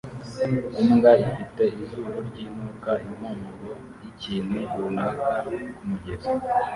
Imbwa 0.83 1.11
ifite 1.25 1.63
izuru 1.81 2.17
ryinuka 2.27 2.91
impumuro 3.07 3.69
yikintu 4.01 4.57
runaka 4.77 5.27
kumugezi 5.75 6.31